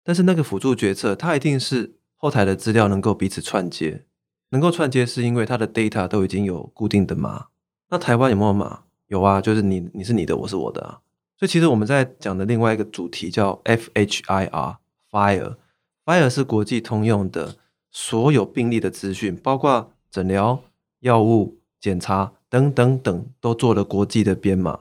[0.04, 4.06] 但是那个辅助决策，它一定是后台的资料能够彼此串接，
[4.50, 7.46] 能够串接是因为它的 data 都已经有固定的码。
[7.92, 8.86] 那台湾有没有码？
[9.06, 11.02] 有啊，就是你你是你的，我是我的啊。
[11.38, 17.58] 所以其实我们在讲的另外一个主题叫 FHIR，FIRE，FIRE 是国际通用的，
[17.92, 20.64] 所有病例的资讯，包括诊疗。
[21.04, 24.80] 药物检查等等等都做了国际的编码，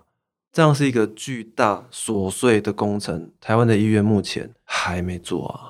[0.52, 3.30] 这样是一个巨大琐碎的工程。
[3.40, 5.68] 台湾的医院目前还没做啊。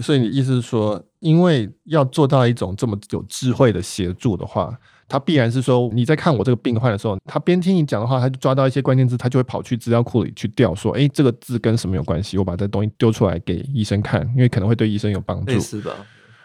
[0.00, 4.72] 所以你意思是说，因为要做到一种这么有智慧的协助的话，
[5.08, 12.38] 他必然是说你在看我这个病患的时候，他边听你讲的话，他就抓到一些关键字，他就会跑去资料库里去调，说，哎，这个字跟什么有关系？
[12.38, 15.58] 我把这东西丢出来给医生看，因为可能会对医生有帮助。
[15.58, 15.92] 是吧？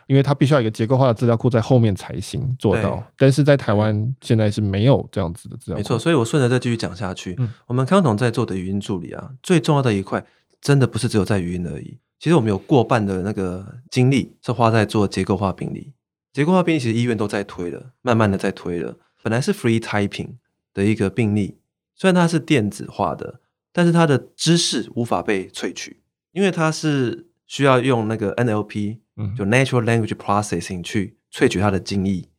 [0.08, 5.80] 因为它必须要有一个结构化的资料库在后面才行做到，但是在台湾现在是没有这样子的资料库。
[5.80, 7.36] 没错，所以我顺着再继续讲下去。
[7.38, 10.26] 嗯，我们康总在做的语音助理啊，最重要的一块
[10.62, 11.98] 真的不是只有在语音而已。
[12.20, 15.94] 其实我们有过半的那个精力是花在做结构化病历。
[16.32, 18.98] 结构化病历其实医院都在推了，慢慢的在推了。
[19.22, 20.36] 本来是 free typing
[20.74, 21.58] 的一个病例，
[21.96, 28.98] 虽然它是电子化的，但是它的知识无法被萃取，因为它是需要用那个 NLP。
[29.16, 32.30] 嗯，就 natural language processing 去萃取它的精义，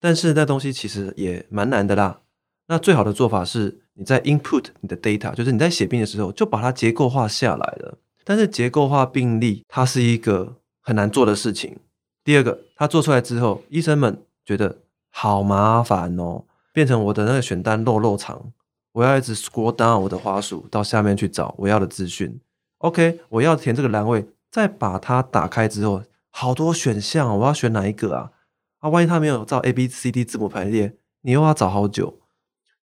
[0.00, 2.22] 但是那东西其实也蛮难的啦。
[2.68, 7.98] 那最好的做法是，你在 input 你的 data，就是你在写病的时候，就把它结构化下来了。
[8.24, 11.76] 但是结构化病例，它是一个很难做的事情。
[12.24, 14.78] 第二个，它做出来之后，医生们觉得
[15.10, 18.50] 好麻烦哦，变成我的那个选单漏漏长，
[18.92, 22.40] 我要一直 scroll down 我的花鼠到下面去找我要的资讯。
[22.78, 26.04] OK，我要填这个栏位，再把它打开之后。
[26.36, 28.30] 好多选项，我要选哪一个啊？
[28.78, 32.20] 啊，万一它没有照 A B C D 字母排列，你又要找好久。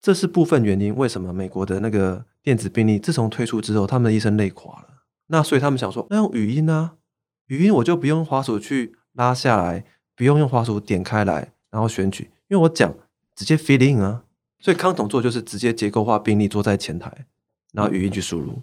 [0.02, 0.94] 这是部分原因。
[0.94, 5.04] 为什么美国的那个电子病历自从推出之后，他们的医生累垮了？
[5.28, 6.96] 那所以他们想说，那用语音啊，
[7.48, 12.94] 语音我就不用滑鼠去拉下来，不用用滑鼠点开来，然后选取，因为我讲
[13.36, 14.24] 直接 fill in 啊。
[14.60, 17.26] 所以康统做就是直接结构化病历坐在前台，
[17.74, 18.62] 然后语音去输入。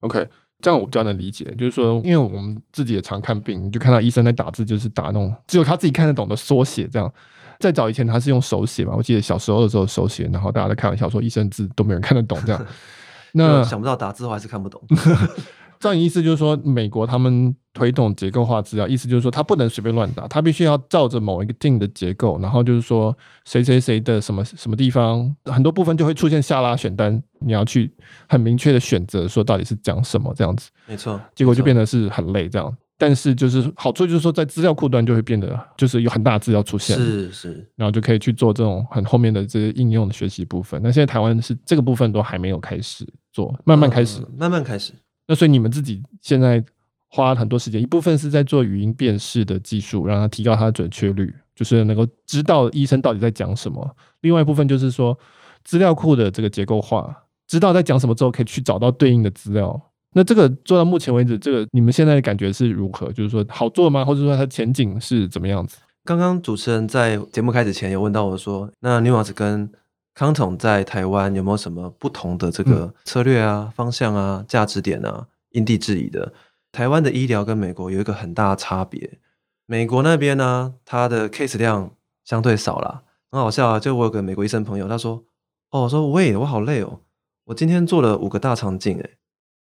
[0.00, 0.28] OK。
[0.60, 6.88] 这样我比较能理解，就是说，因为我们自己也常看病，你就看到医生在打字，就是打那种只有他自己看得懂的缩写。
[6.88, 7.12] 这样，
[7.60, 12.66] 再早以前他是用手写嘛，我记得小时候的时候手写，然后大家在开玩笑说医生字都没人看得懂这样。
[13.32, 14.82] 那想不到打字我还是看不懂。
[15.80, 27.92] 照你意思就是说，美国他们推动结构化资料，意思就是说，他不能随便乱打，他必须要照着某一个定的结构，然后就是说，谁谁谁的什么什么地方，很多部分就会出现下拉选单，你要去
[28.28, 30.70] 很明确的选择，说到底是讲什么这样子。
[30.86, 32.76] 没错，结果就变得是很累这样。
[33.00, 40.80] 但是就是好处就是说，在资料库端就会变得就是有很大的资料出现，是是，然后就可以去做这种很后面的这些应用的学习部分。
[40.82, 44.92] 那现在台湾是这个部分都还没有开始做，慢慢开始，嗯、慢慢开始。
[45.28, 46.64] 那所以你们自己现在
[47.06, 53.80] 花很多时间，一部分是在做语音辨识的技术，让它提高它的准确率，就是能够知道医生到底在讲什么；
[54.22, 55.16] 另外一部分就是说
[55.64, 57.14] 资料库的这个结构化，
[57.46, 59.80] 知道在讲什么之后，可以去找到对应的资料。
[60.14, 63.12] 那这个做到目前为止，这个你们现在的感觉是如何？
[63.12, 64.04] 就是说好做吗？
[64.04, 65.76] 或者说它前景是怎么样子？
[66.04, 69.70] 刚刚主持人在节目开始前有问到我说，那 Nuance 跟
[70.18, 75.28] 康统在台湾有没有什么不同的这个策略啊、嗯、方向啊、价值点啊？
[75.50, 76.32] 因地制宜的。
[76.72, 79.20] 台湾的医疗跟美国有一个很大的差别，
[79.66, 81.92] 美国那边呢，它的 case 量
[82.24, 83.04] 相对少啦。
[83.30, 85.22] 很好笑啊，就我有个美国医生朋友，他说
[85.70, 86.98] ：“哦，我说喂，我好累哦，
[87.44, 89.18] 我今天做了五个大肠镜，诶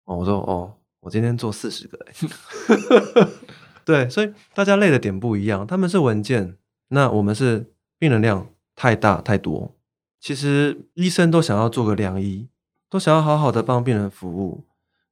[0.07, 3.29] 哦，我说哦，我今天做四十个，诶
[3.87, 6.57] 对，所以大家累的点不一样，他们是文件，
[6.89, 9.77] 那我们是病人量太大太多。
[10.23, 12.47] 其实医生都想要做个良医，
[12.89, 14.63] 都想要好好的帮病人服务。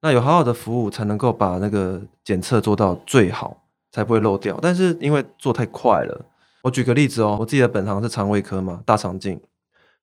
[0.02, 4.56] 那有好好的服务，才能够把那个检测做到最好，才不会漏掉。
[4.62, 6.26] 但是因为做太快了，
[6.62, 9.40] 我举个例子哦，我自己的本行是肠胃科嘛，大肠镜。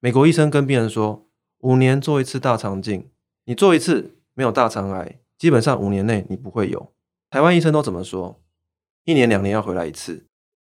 [0.02, 1.26] 美国医生跟病人说，
[1.60, 3.10] 五年做一次大肠镜，
[3.46, 6.92] 你做一次没有大肠癌，基本上五年内你不会有。
[7.30, 8.42] 台湾医生都怎么说？
[9.06, 10.28] 一年两年要回来一次，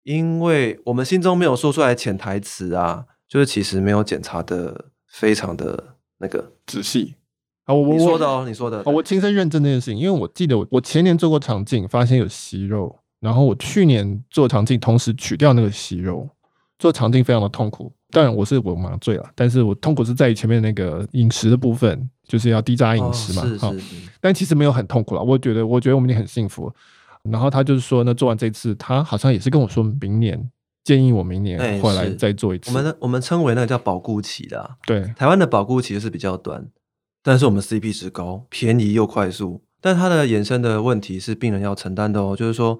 [0.03, 5.81] 因为我们心中没有说出来潜台词啊，就是其实没有检查的非常的
[6.17, 7.13] 那个仔细
[7.65, 7.73] 啊。
[7.73, 16.27] 我你说的哦，你说的，哦，我亲身认证这件事情，因为我记得我我前年做过肠镜，发现有息肉，然后我去年做肠镜，同时取掉那个息肉，
[16.79, 17.93] 做肠镜非常的痛苦。
[18.11, 23.43] 当然我是我麻醉了，但是我痛苦是在于前面那个饮食的部分，就是要低渣饮食嘛。
[23.61, 24.09] 哦，是是是。
[24.19, 26.73] 但其实没有很痛苦了，我觉得我觉得我们已经很幸福。
[27.21, 30.49] 然后他就是说，那做完这次，他好像也是跟我说，明年
[30.83, 32.71] 建议我明年回来再做一次。
[32.71, 36.67] 欸、我们我们称为那个叫保固期的、啊，对，台湾的保固期是比较短，
[37.21, 39.63] 但是我们 CP 值高，便宜又快速。
[39.81, 42.79] 但它的衍生的问题是病人要承担的哦，就是说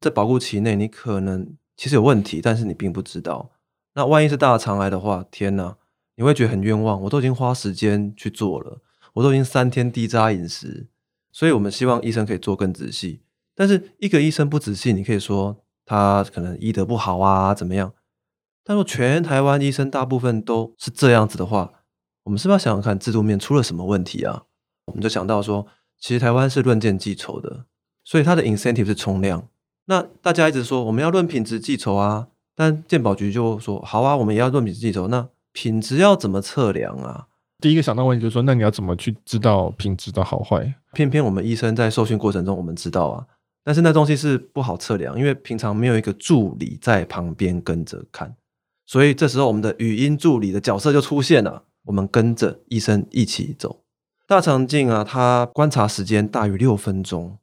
[0.00, 3.50] 在保固期内，你可能其实有问题，但是你并不知道。
[3.94, 5.76] 那万一是大肠癌的话，天哪，
[6.16, 7.02] 你会觉得很冤枉。
[7.02, 8.80] 我都已经花时间去做了，
[9.14, 10.86] 我都已经三天低渣饮食，
[11.32, 13.20] 所以我们希望医生可以做更仔细。
[13.54, 17.94] 但是一个医生不仔细，你可以说他可能医德不好啊，怎么样？
[18.62, 21.72] 但若全台湾医生大部分都是这样子的话，
[22.24, 24.42] 我们是不是要想想看制度面出了什么问题啊？
[24.84, 25.66] 我们就想到说，
[25.98, 27.64] 其实台湾是论件计酬的，
[28.04, 29.48] 所以它的 incentive 是冲量。
[29.86, 35.08] 那大家一直说我们要论品质计酬啊，但健保局就说好啊，我们也要论品质计酬。
[35.08, 37.28] 那品质要怎么测量啊？
[37.60, 40.74] 第一个想到问题就是说，那你要怎么去知道品质的好坏？
[40.92, 43.26] 偏偏我们医生在受训过程中，我们知道啊。
[43.68, 48.34] 但是那东西是不好测量，因为平常没有一个助理在旁边跟着看，
[48.86, 53.82] 所以这时候我们的语音助理的角色就出现了，我们跟着医生一起走。
[54.26, 57.36] 大肠镜啊，它观察时间大于六分钟。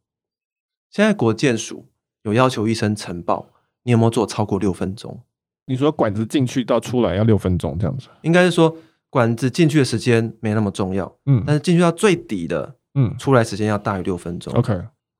[0.89, 1.85] 现在国健署
[2.23, 3.49] 有要求医生呈报，
[3.83, 5.21] 你有没有做超过六分钟？
[5.67, 8.07] 你说管子进去到出来要六分钟这样子？
[8.23, 8.75] 应该是说
[9.11, 14.51] 管子进去的时间没那么重要，嗯，但是进去到最底的，嗯，出来时间要大于六分钟。
[14.55, 14.73] OK。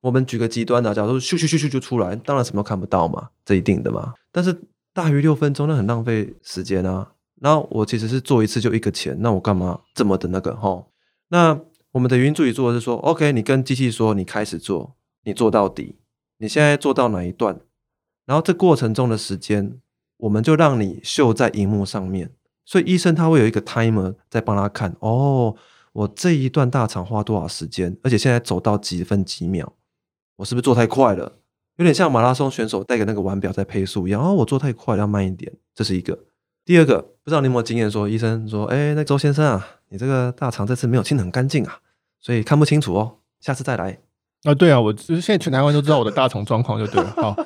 [0.06, 4.14] 我们举个极端的，假如说咻咻咻咻就出来，当然什么都看不到嘛，这一定的嘛。
[4.30, 4.56] 但是
[4.94, 7.10] 大于六分钟，那很浪费时间啊。
[7.40, 10.84] 然后我其实是做一次就一个钱，那我干嘛这么的那个哈？
[11.30, 11.58] 那
[11.90, 15.96] 我们的语音助理做的是说，OK，你跟机器说你开始做，你做到底，
[16.38, 17.58] 你现在做到哪一段？
[18.26, 19.80] 然后这过程中的时间，
[20.18, 22.30] 我们就让你秀在荧幕上面。
[22.64, 25.56] 所以医生他会有一个 timer 在帮他看，哦，
[25.92, 29.72] 我这一段大肠花多少时间，而且现在走到几分几秒。
[30.36, 31.32] 我是不是做太快了？
[31.76, 34.22] 有点像马拉松选手带个那个腕表在配速一样。
[34.22, 35.52] 哦，我做太快了，要慢一点。
[35.74, 36.18] 这是一个。
[36.64, 37.90] 第二个，不知道你有没有经验？
[37.90, 41.78] 说医生说，哎，那周先生啊，你这个大肠这次没有清得很干净啊，
[42.18, 43.98] 所以看不清楚哦，下次再来。
[44.44, 47.12] 啊，对啊，我就是现在全台湾都知道我的大肠状况就对了。
[47.16, 47.36] 好，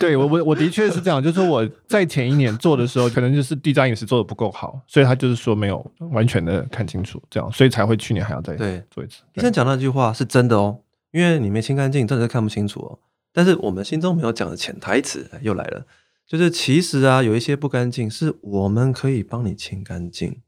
[0.00, 9.22] 对我我我的确是这样，就是说我在前一年做的时候，可能就是地渣饮食做的不够好，所以他就是说没有完全的看清楚，这样，所以才会去年还要再对做一次。
[9.34, 10.78] 医生讲那句话是真的哦。
[11.14, 12.98] 因为你没清干净，真的是看不清楚哦。
[13.32, 15.86] 但是我们心中没有讲的潜台词又来了，
[16.26, 20.42] 就是其实啊，有一些不干净是我们可以帮你清干净，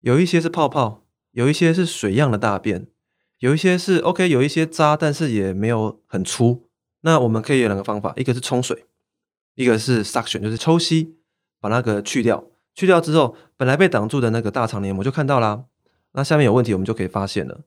[0.00, 2.86] 有一些是泡泡，有一些是水样的大便，
[3.40, 6.70] 有一些是 OK，有一些渣，但是也没有很粗。
[7.02, 8.86] 那我们可以有两个方法，一个是冲水，
[9.54, 11.16] 一个是 suction，就是抽吸，
[11.60, 12.42] 把那个去掉。
[12.74, 15.64] 去掉之后，本来被挡住的那个大肠黏膜就看到啦。
[16.12, 17.60] 那下面有问题，我们就可以发现了。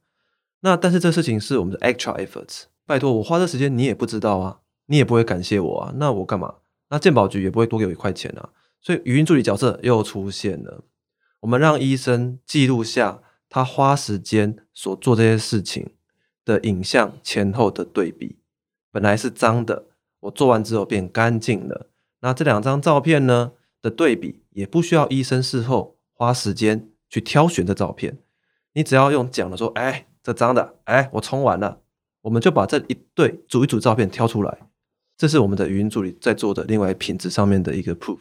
[0.61, 6.55] 那但是这事情是我们的 extra efforts，拜托我花这时间你也不知道啊，你也不会感谢我啊，那我干嘛？
[6.89, 8.49] 那健保局也不会多给我一块钱啊，
[8.81, 10.83] 所以语音助理角色又出现了，
[11.41, 15.91] 我们让医生记录下他花时间所做这些事情
[16.43, 18.39] 的影像前后的对比，
[18.91, 19.85] 本来是脏的，
[20.21, 21.89] 我做完之后变干净了，
[22.21, 28.17] 那这两张照片呢的对比，也不需要医生事后花时间去挑选这照片，
[28.73, 31.79] 你只要用讲的说，哎，这张的，哎，我冲完了，
[32.21, 34.57] 我们就把这一对组一组照片挑出来，
[35.17, 38.19] 这是我们的语音助理在做的另外品质上面的一个 proof。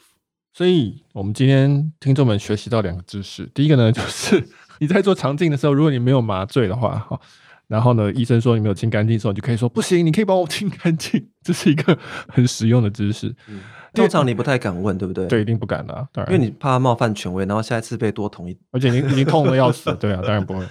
[0.55, 4.43] 所以，我们今天听众们学习到两个知识，第一个呢，就是
[4.81, 7.21] 你在做肠镜的时候，如果你没有麻醉的话，哈。
[7.69, 13.29] 然后呢，医生说你没有清干净的时候，你就可以说不行，你可以帮我清干净，这是一个很实用的知识。
[13.47, 13.61] 嗯，
[13.93, 15.27] 通常你不太敢问，对不对？
[15.27, 20.67] 对，一定不敢的啊，当然，因为你怕冒犯权威，然后下一次被多捅一，而且你已经痛的要死， 对啊，当然不会。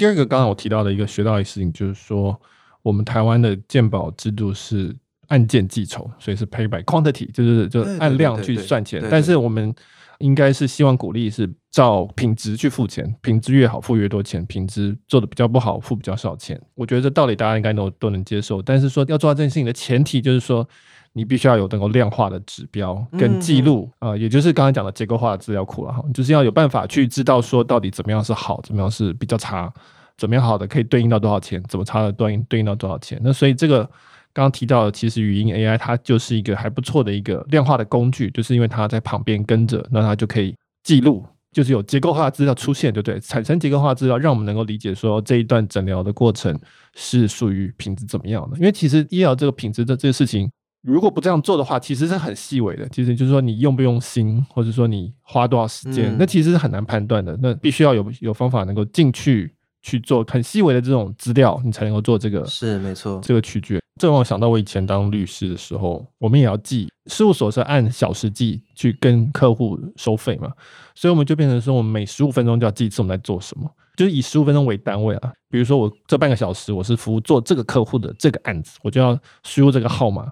[0.00, 2.40] 第二个，刚刚我提到的一个学到的事情，就是说
[2.80, 9.74] 我们台湾的鉴保制度是按件计酬，所以是 pay by quantity，就是就按量去算钱，但是我们。
[10.20, 16.60] 应该是希望鼓励是照品质去付钱，品质越好付越多钱，品质做的比较不好付比较少钱。
[16.74, 18.60] 我觉得这道理大家应该都都能接受。
[18.60, 20.68] 但是说要做到这件事情的前提就是说，
[21.12, 29.72] 你必须要有能够量化的指标跟记录啊、嗯呃，也就是刚才讲的结构化的资料库了哈，就是要有办法去知道说到底怎么样是好，怎么样是比较差，
[30.16, 33.20] 怎么样好的可以对应到多少钱，怎么差的对应对应到多少钱。
[33.22, 33.88] 那所以这个。
[34.32, 43.18] 刚刚提到的，其实语音 AI 它就是一个还不错的一个量化的工具，就是因为它在旁边跟着，那它就可以记录，就是有结构化资料出现，对不对？
[43.18, 46.56] 产生结构化资料，让我们能够理解说这一段诊疗的过程
[46.94, 48.56] 是属于品质怎么样的。
[48.58, 50.48] 因为其实医疗这个品质的这个事情，
[50.82, 52.88] 如果不这样做的话，其实是很细微的。
[52.88, 57.38] 其实就是说你用不用心，或者说你花多少时间，嗯、那其实是很难判断的。
[57.42, 62.44] 那必须要有有方法能够进去去做很细微的这种资料，你才能够做这个。
[62.46, 63.78] 是没错，这个取决。
[64.00, 70.50] 这让我想到我以前当律师的时候，我们也要记，事务所是按小时计去跟客户收费嘛，
[70.94, 75.30] 所以我们就变成说，我们每十五分钟就要记一次我们在做什么，就是以十五分钟为单位啊。
[75.50, 80.26] 比如说我这半个小时我是服务做这个客户的这个案子，我就要输入这个号码，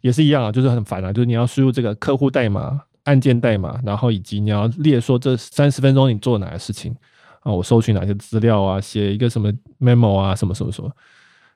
[0.00, 6.94] 也是一样啊，就是很烦啊，就是你要输入这个客户代码、案件代码，然后以及你要列说这三十分钟你做哪些事情
[7.40, 10.90] 啊，我收取哪些资料啊，写一个什么 memo 啊，什么什么什么，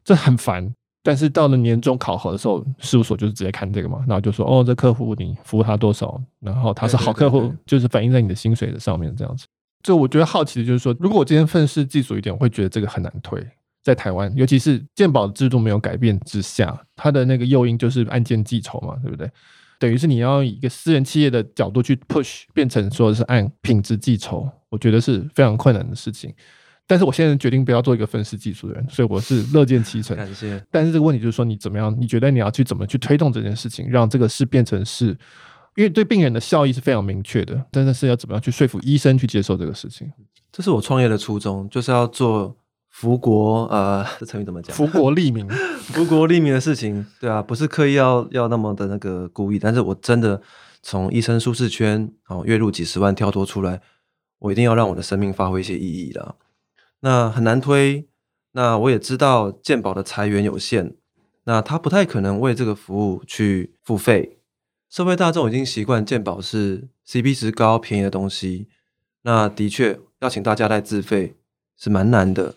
[0.04, 0.72] 这很烦。
[1.02, 9.46] 但是到了年终考核的时候，事务所就是直接看这个嘛，然后就说哦，这客户你服务他多少，然后他是好客户，就是反映在你的薪水的上面这样子。
[9.82, 13.42] 就我觉得好奇的就是说，如果我今天愤世嫉俗一点，我会觉得这个很难推，
[13.82, 19.30] 在台湾，尤其是鉴保制度没有改变之下，它的那个诱因就是按件计酬嘛，对不对？
[19.78, 26.34] 等于是你要以一个私人企业的角度去 push，变成说是按品质计酬，我觉得是非常困难的事情。
[26.86, 30.16] 但是我现在决定不要做一个愤世嫉俗的人，所以我是乐见其成。
[30.16, 30.60] 感谢。
[30.70, 31.96] 但是这个问题就是说，你怎么样？
[31.98, 35.16] 你觉得你要去怎么去推动这件事情，让这个事变成是，
[35.76, 37.64] 因为对病人的效益是非常明确的。
[37.70, 40.10] 但是是要怎么样去说服医生去接受这个事情？
[40.50, 42.54] 这是我创业的初衷，就是要做
[43.00, 44.76] 福国呃，这成语怎么讲？
[44.76, 45.48] 福国利民，
[45.94, 50.42] 福国利民的事情，对啊，不是刻意要要那么的那个故意，但是我真的
[50.82, 53.80] 从医生舒适圈，哦，月入几十万跳脱出来，
[54.40, 56.34] 我一定要让我的生命发挥一些意义的。
[57.00, 58.06] 那很难推，
[58.52, 60.94] 那我也知道健保的财源有限，
[61.44, 64.36] 那他不太可能为这个服务去付费。
[64.90, 68.68] 社会大众已经习惯健保是 CP 值高、便宜的东西，
[69.22, 71.36] 那的确要请大家来自费
[71.78, 72.56] 是蛮难的。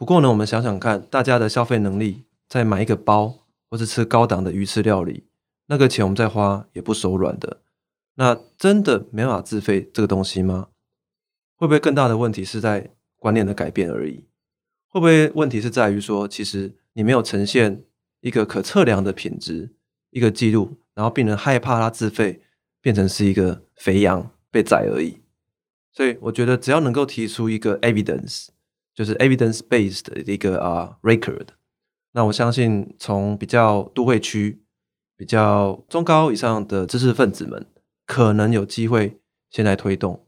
[0.00, 5.26] 不过呢，我们想想看，大家的消费能力，再买一个包或是吃高档的鱼翅料理，
[5.66, 7.60] 那个钱我们再花也不手软的。
[8.14, 10.68] 那真的没办法自费这个东西吗？
[11.54, 12.92] 会不会更大的问题是在？
[13.18, 14.24] 观念的改变而已，
[14.88, 17.84] 会不会问题是在于说，其实你没有呈现
[18.22, 19.74] 一个可测量的品质，
[20.08, 22.40] 一个记录，然后病人害怕他自费
[22.80, 25.18] 变成是一个肥羊被宰而已。
[25.92, 28.46] 所以我觉得只要能够提出一个 evidence，
[28.94, 31.46] 就是 evidence based 的一个啊、uh, record，
[32.12, 34.62] 那我相信从比较都会区、
[35.16, 37.66] 比较中高以上的知识分子们，
[38.06, 39.18] 可能有机会
[39.50, 40.24] 先来推动。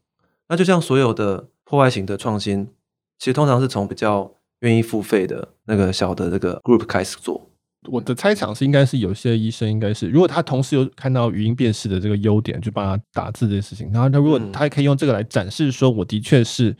[0.48, 2.68] 那就像所有的破坏型的创新。
[3.18, 4.28] 其实通常是从比较
[4.62, 7.48] 愿意付费的那个小的这个 group 开始做。
[7.88, 13.88] 我的猜想是，应该是有些医生应该是，如果他同时有看到语音辨识的这个优点，就帮他打字这件事情。
[13.92, 16.76] 然后他如果他也可以用这个来展示，说我的确是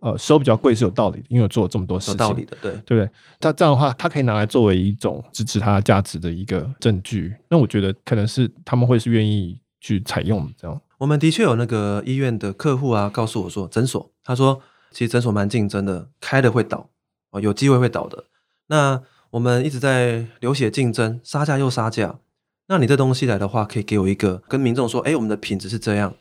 [0.00, 3.10] 呃收比较贵是有道理的，因为我做了这么多事情，有道理的，对对不对？
[3.40, 7.34] 那这样的话，它可以拿来作为一种支持它价值的一个证据。
[7.48, 10.46] 那我觉得可能是他们会是愿意去采用。
[10.56, 14.60] 这样，我们的确有那个医院的客户啊，告诉我说诊所，他说。
[14.92, 16.90] 其实诊所蛮竞争的，开的会倒
[17.30, 18.24] 哦，有机会会倒的。
[18.66, 22.18] 那我们一直在流血竞争，杀价又杀价。
[22.66, 26.16] 那你这东西来的话，可以给我一个跟民众说，哎，我们的品质是这样。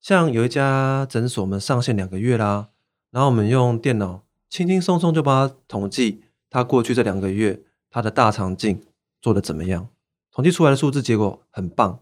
[0.00, 2.70] 像有一家诊所，我们上线两个月啦，
[3.10, 8.82] 然后我们用电脑轻轻松松就帮他统计他过去这两个月他的大肠镜
[9.20, 9.88] 做的怎么样，
[10.32, 12.00] 统计出来的数字结果很棒。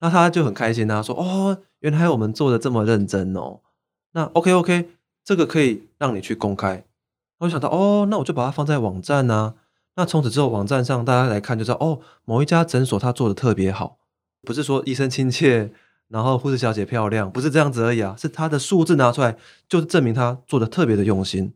[0.00, 3.60] 那他就很开心啊，说哦，原来我们做的这么认真哦。
[4.12, 4.90] 那 OK OK，
[5.24, 6.84] 这个可以让你去公开。
[7.38, 9.54] 我就想到哦，那我就把它放在网站啊。
[9.96, 13.98] 那从此之后，网站上大家来看就知道哦，某一家诊所他做的特别好，
[14.42, 15.72] 不是说医生亲切，
[16.08, 19.36] 然后护士小姐漂亮，不是这样子而已啊，是她的数字拿出来，
[19.68, 21.52] 就是证明她做的特别的用心。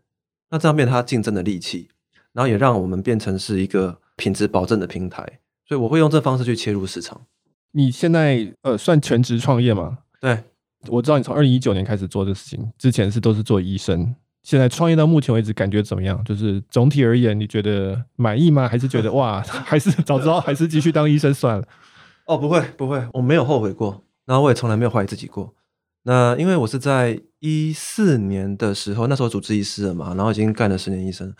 [0.51, 1.88] 那这样变成他竞争的利器，
[2.32, 5.22] 然后也让我们变成是一个品质保证的平台。
[5.66, 7.20] 所以我会用这方式去切入市场。
[7.72, 9.99] 你现在呃算全职创业吗？
[10.18, 10.42] 对，
[10.86, 14.14] 我知道你从二零一九年开始做这事情，之前是都是做医生。
[14.42, 16.24] 现在创业到目前为止，感觉怎么样？
[16.24, 18.66] 就是总体而言，你觉得满意吗？
[18.66, 21.68] 还是觉得 哇，还是早知道还是继续当医生算了？
[22.24, 25.54] 哦，不会不会，我没有后悔过，然后我也从来没有怀疑自己过。
[26.02, 31.34] 那因为我是在一四年的时候，那时候主治医师了嘛，然后已经干了十年医生，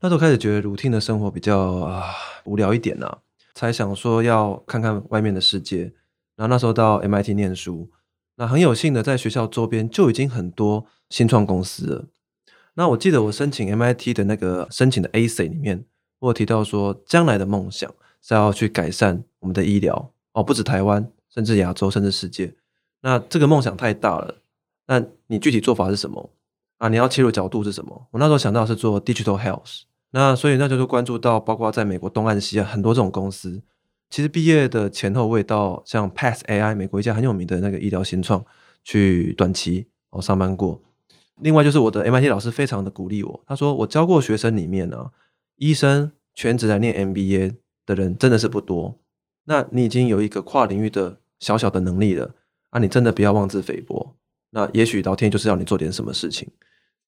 [0.00, 2.14] 那时候开始觉得 routine 的生活比较啊
[2.46, 3.18] 无聊一点呐、啊，
[3.54, 5.92] 才想说要看看外面的世界。
[6.36, 7.90] 然后那时候到 MIT 念书，
[8.36, 12.06] 那很有幸的在学校周边就已经很多新创公司了。
[12.72, 15.84] 那我记得我申请 MIT 的那个申请的 A C 里面，
[16.20, 22.54] 我有提到说，将来的梦想是要去改善我们的医疗哦，不止台湾，甚至亚洲，甚至世界。
[23.02, 24.36] 那这个梦想太大了，
[24.86, 26.30] 那你具体做法是什么
[26.78, 26.88] 啊？
[26.88, 28.08] 你要切入角度是什么？
[28.10, 33.62] 我那时候想到是做 digital health，那所以那就是关注到包括在美国东岸西岸很多这种公司。
[34.10, 38.44] 其实毕业的前后，我也到像 PathAI 美国一家很有名的那个医疗新创
[38.82, 40.82] 去短期哦上班过。
[41.36, 45.10] 另外就是我的 MIT 老师非常的鼓励我，他说我教过学生里面呢、
[45.56, 47.54] 医生全职来念 MBA
[47.86, 48.98] 的人真的是不多。
[49.44, 52.30] 那你已经有一个跨领域的小小的能力了
[52.70, 54.14] 啊，你真的不要妄自菲薄。
[54.50, 56.48] 那也许老天就是要你做点什么事情。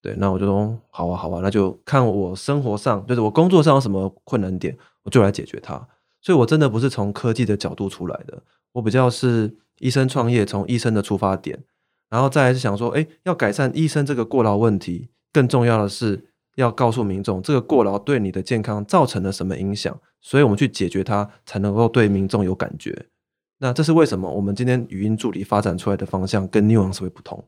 [0.00, 5.86] 对，那我就说好啊好啊，那就看我生活上就是我工作上有什么困难点，我就来解决它。
[6.20, 11.62] 所以我真的不是从科技的角度出来的，我比较是医生创业，从医生的出发点。
[12.10, 23.06] 然后再来是想说，哎，要改善医生这个过劳问题，更重要的是要告诉民众这个过劳对你的健康造成了什么影响，所以我们去解决它，才能够对民众有感觉。
[23.62, 27.44] 那这是为什么我们今天语音助理发展出来的方向跟 Nuance 会不同？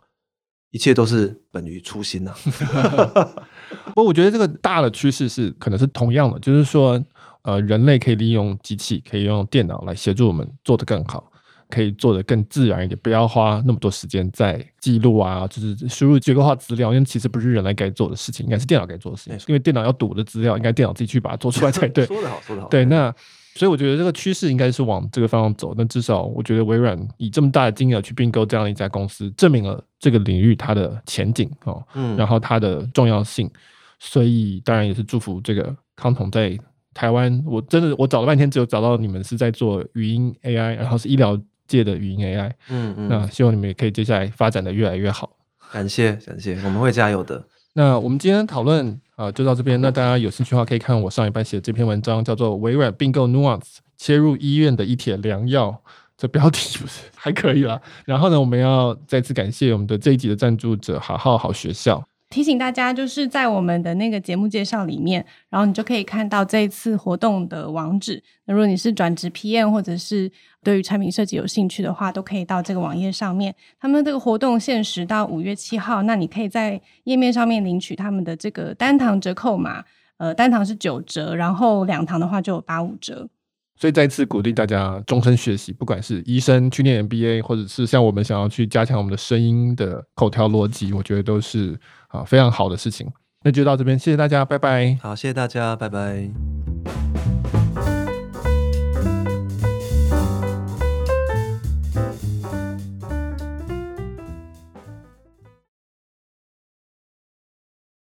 [0.70, 3.14] 一切都是本于初心呐、啊。
[3.90, 7.04] 不过我觉得这个大的趋势是可能是同样的，就是说，
[7.42, 11.32] 呃，人类可以利用机器，可以用电脑来协助我们做得更好。
[11.68, 19.38] 可以做得更自然一点，不要花那么多时间在记录啊，就是输入结构化资料，因为其实不是人类该做的事情，应该是电脑该做的事情。
[19.48, 22.06] 因为电脑要读的资料，应该电脑自己去把它做出来才对。
[22.06, 22.68] 说得好，说得好。
[22.68, 23.12] 对，那
[23.54, 25.74] 所以我觉得这个趋势应该是往这个方向走。
[25.76, 33.50] 那至少我觉得微软以这么大的金额去并购这样一家公司，证明了这个领域它的前景哦，嗯，然后它的重要性。
[33.98, 36.58] 所以当然也是祝福这个康统在
[36.92, 37.42] 台湾。
[37.46, 41.40] 我真的我找了半天，只有找到你们是在做语音 AI，然后是医疗。
[41.66, 45.30] 界的语音 AI，嗯嗯，那希望你们也可以接下来发展的越来越好。
[45.72, 47.42] 感谢感谢，我们会加油的。
[47.72, 49.80] 那我们今天讨论啊，就到这边。
[49.80, 55.70] 那大家有兴趣的话，可以看我上一半写的这篇文章，叫做《微软并购 Nuance 切入医院的一帖良药》。
[56.16, 57.80] 这标题不是还可以啦。
[58.04, 62.02] 然后呢，我们要再次感谢我们的这一集的赞助者好好好学校。
[62.34, 68.20] 提醒大家，就是在我们的那个节目介绍里面，然后你就可以看到这一次活动的网址。
[68.46, 70.28] 那如果你是转职 PM 或者是
[70.60, 73.54] 对于产品设计有兴趣的话，都可以到这个网页上面。
[73.78, 79.84] 他们这个活动限时到五月七号，那你可以在页面上面领取他们的这个单堂折扣码，
[80.16, 83.28] 呃，单堂是九折，然后两堂的话就有八五折。
[83.76, 91.78] 所以再次鼓励大家终身学习，不管是医生去念 MBA，或者是像我们想要去加强我们的声音的口条逻辑，我觉得都是
[92.14, 93.10] 啊非常好的事情。
[93.42, 94.96] 那就到这边谢谢大家拜拜。
[95.02, 97.23] 好谢谢大家拜拜。